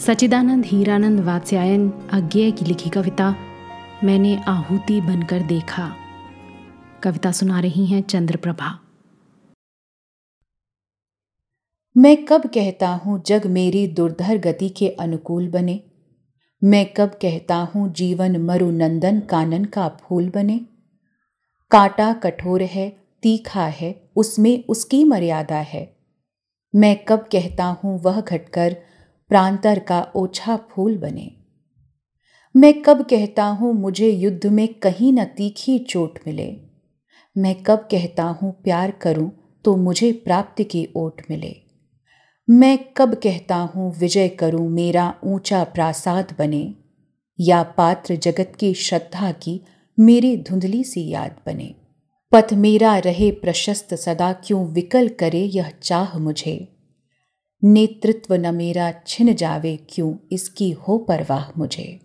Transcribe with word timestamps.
सचिदानंद 0.00 0.64
हीरानंद 0.64 1.20
वात्स्यायन 1.20 1.90
अज्ञेय 2.12 2.50
की 2.50 2.64
लिखी 2.64 2.90
कविता 2.90 3.36
मैंने 4.04 4.42
आहुति 4.48 5.00
बनकर 5.00 5.42
देखा। 5.42 5.96
कविता 7.02 7.32
सुना 7.32 7.60
रही 7.60 7.86
हैं 7.86 8.02
चंद्रप्रभा। 8.02 8.78
मैं 11.96 12.24
कब 12.24 12.46
कहता 12.46 12.88
हूँ 12.88 13.22
जग 13.26 13.46
मेरी 13.46 13.86
दुर्धर 13.86 14.38
गति 14.38 14.68
के 14.68 14.88
अनुकूल 14.88 15.48
बने? 15.48 15.80
मैं 16.64 16.92
कब 16.92 17.08
कहता 17.08 17.56
हूँ 17.56 17.92
जीवन 17.92 18.36
मरु 18.36 18.70
नंदन 18.70 19.20
कानन 19.20 19.64
का 19.64 19.88
फूल 19.88 20.28
बने? 20.28 20.60
काटा 21.70 22.12
कठोर 22.12 22.62
है, 22.62 22.88
तीखा 23.22 23.66
है, 23.66 24.10
उसमें 24.16 24.64
उसकी 24.68 25.04
मर्यादा 25.04 25.56
है। 25.56 25.96
मैं 26.74 27.04
कब 27.04 27.18
कहता 27.18 27.64
हूँ 27.64 28.02
वह 28.02 28.20
घटकर 28.20 28.76
प्रांतर 29.28 29.78
का 29.78 30.12
ओछा 30.16 30.56
फूल 30.56 30.98
बने। 30.98 31.32
मैं 32.56 32.82
कब 32.82 33.02
कहता 33.02 33.44
हूँ, 33.44 33.74
मुझे 33.74 34.10
युद्ध 34.10 34.46
में 34.46 34.74
कहीं 34.74 35.12
न 35.12 35.24
तीखी 35.24 35.78
चोट 35.78 36.18
मिले। 36.26 36.56
मैं 37.38 37.62
कब 37.62 37.88
कहता 37.90 38.24
हूँ, 38.24 38.62
प्यार 38.62 38.90
करूँ 38.90 39.30
तो 39.64 39.76
मुझे 39.76 40.12
प्राप्ति 40.12 40.64
की 40.64 40.88
ओट 40.96 41.22
मिले। 41.30 41.56
मैं 42.50 42.78
कब 42.96 43.14
कहता 43.14 43.56
हूँ, 43.56 43.94
विजय 43.98 44.28
करूँ, 44.28 44.68
मेरा 44.68 45.14
ऊँचा 45.24 45.64
प्रासाद 45.64 46.34
बने। 46.38 46.74
या 47.40 47.62
पात्र 47.62 48.16
जगत 48.16 48.52
की 48.60 48.74
श्रद्धा 48.74 49.32
की 49.32 49.60
मेरी 50.00 50.36
धुंधली 50.36 50.84
सी 50.84 51.08
याद 51.08 51.36
बने। 51.46 51.74
पथ 52.32 52.52
मेरा 52.52 52.98
रहे 52.98 53.30
प्रशस्त, 53.30 53.94
सदा 53.94 54.32
क्यों 54.32 54.66
विकल 54.66 55.08
करे 55.08 55.42
यह 55.44 55.70
चाह 55.82 56.18
मुझे? 56.18 56.75
नेतृत्व 57.66 58.34
न 58.34 58.54
मेरा 58.54 58.92
छिन 59.06 59.34
जावे 59.34 59.78
क्यों? 59.88 60.14
इसकी 60.32 60.70
हो 60.70 60.98
परवाह 60.98 61.58
मुझे। 61.58 62.00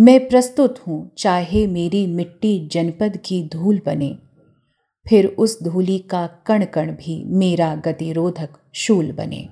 मैं 0.00 0.28
प्रस्तुत 0.28 0.78
हूँ, 0.78 1.14
चाहे 1.18 1.66
मेरी 1.66 2.06
मिट्टी 2.06 2.68
जनपद 2.68 3.16
की 3.24 3.42
धूल 3.42 3.80
बने। 3.86 4.18
फिर 5.08 5.26
उस 5.26 5.62
धूली 5.62 5.98
का 5.98 6.26
कण 6.26 6.64
कण 6.64 6.92
भी 6.92 7.24
मेरा 7.24 7.74
गतिरोधक 7.74 8.48
शूल 8.74 9.12
बने। 9.12 9.48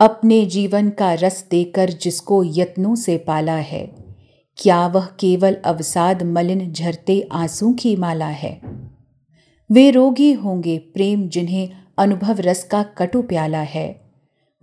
अपने 0.00 0.46
जीवन 0.46 0.90
का 0.90 1.14
रस 1.14 1.48
देकर 1.50 1.90
जिसको 1.90 2.44
यत्नों 2.44 2.94
से 2.94 3.18
पाला 3.18 3.56
है, 3.56 3.86
क्या 4.56 4.86
वह 4.86 5.06
केवल 5.06 5.54
अवसाद 5.54 6.22
मलिन 6.22 6.72
झरते 6.72 7.28
आँसू 7.32 7.72
की 7.72 7.96
माला 7.96 8.28
है? 8.28 8.60
वे 9.70 9.90
रोगी 9.90 10.32
होंगे 10.32 10.78
प्रेम 10.78 11.28
जिन्हें 11.28 11.85
अनुभव 11.98 12.36
रस 12.40 12.64
का 12.64 12.82
कटु 12.82 13.22
प्याला 13.22 13.60
है। 13.60 14.10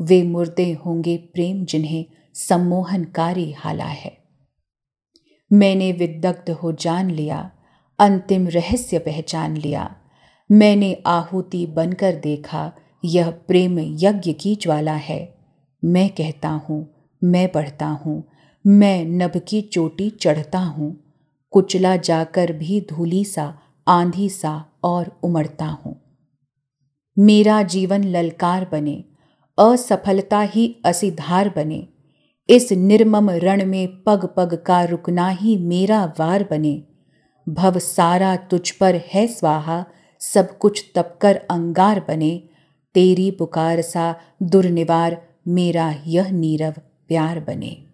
वे 0.01 0.23
मुर्दे 0.23 0.73
होंगे 0.73 1.17
प्रेम 1.17 1.65
जिन्हें 1.65 2.05
सम्मोहनकारी 2.33 3.51
हाला 3.51 3.85
है। 3.85 4.17
मैंने 5.53 5.91
विदग्ध 5.91 6.49
हो 6.49 6.71
जान 6.71 7.11
लिया, 7.11 7.51
अंतिम 7.99 8.47
रहस्य 8.47 8.99
पहचान 8.99 9.57
लिया। 9.57 9.95
मैंने 10.51 11.03
आहुति 11.05 11.65
बनकर 11.65 12.15
देखा, 12.15 12.71
यह 13.05 13.29
प्रेम 13.29 13.79
यज्ञ 13.79 14.33
की 14.33 14.55
ज्वाला 14.55 14.93
है। 14.93 15.35
मैं 15.85 16.09
कहता 16.09 16.49
हूँ, 16.49 17.09
मैं 17.23 17.49
बढ़ता 17.55 17.87
हूँ, 17.87 18.23
मैं 18.67 19.05
नभ 19.05 19.41
की 19.47 19.61
चोटी 19.61 20.09
चढ़ता 20.09 20.59
हूँ। 20.59 21.03
कुचला 21.51 21.95
जाकर 21.95 22.51
भी 22.51 22.81
धूली 22.81 23.25
सा, 23.25 23.59
आंधी 23.87 24.29
सा 24.29 24.65
और 24.83 25.19
उमड़ता 25.23 25.65
हूँ। 25.65 26.02
मेरा 27.19 27.61
जीवन 27.61 28.03
ललकार 28.03 28.69
बने, 28.71 29.03
असफलता 29.59 30.41
ही 30.41 30.81
असिधार 30.85 31.49
बने। 31.49 31.87
इस 32.49 32.71
निर्मम 32.71 33.29
रण 33.29 33.65
में 33.65 34.03
पग 34.03 34.33
पग 34.37 34.63
का 34.65 34.83
रुकना 34.83 35.29
ही 35.29 35.57
मेरा 35.57 36.13
वार 36.19 36.43
बने। 36.43 36.83
भव 37.49 37.79
सारा 37.79 38.35
तुझ 38.35 38.71
पर 38.71 39.01
है 39.13 39.27
स्वाहा, 39.27 39.85
सब 40.19 40.57
कुछ 40.57 40.91
तपकर 40.95 41.35
अंगार 41.35 42.05
बने। 42.07 42.49
तेरी 42.93 43.31
पुकार 43.31 43.81
सा 43.81 44.15
दुर्निवार, 44.43 45.27
मेरा 45.47 45.95
यह 46.07 46.29
नीरव 46.29 46.71
प्यार 47.07 47.39
बने। 47.39 47.85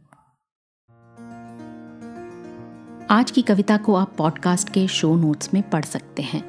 आज 3.10 3.32
की 3.32 3.42
कविता 3.42 3.78
को 3.78 3.96
आप 3.96 4.16
पॉडकास्ट 4.18 4.70
के 4.70 4.88
शो 4.88 5.16
नोट्स 5.16 5.54
में 5.54 5.70
पढ़ 5.70 5.86
सकते 5.86 6.22
हैं। 6.22 6.49